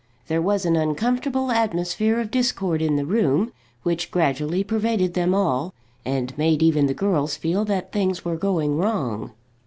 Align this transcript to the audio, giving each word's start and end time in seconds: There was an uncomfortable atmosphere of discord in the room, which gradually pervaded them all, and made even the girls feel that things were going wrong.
There 0.25 0.41
was 0.41 0.65
an 0.65 0.75
uncomfortable 0.75 1.51
atmosphere 1.51 2.19
of 2.19 2.31
discord 2.31 2.81
in 2.81 2.95
the 2.95 3.05
room, 3.05 3.51
which 3.83 4.09
gradually 4.09 4.63
pervaded 4.63 5.13
them 5.13 5.35
all, 5.35 5.75
and 6.03 6.35
made 6.39 6.63
even 6.63 6.87
the 6.87 6.95
girls 6.95 7.35
feel 7.35 7.65
that 7.65 7.91
things 7.91 8.25
were 8.25 8.35
going 8.35 8.77
wrong. 8.79 9.33